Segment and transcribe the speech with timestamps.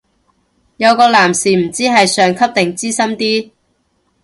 [0.77, 3.51] 有個男士唔知係上級定資深啲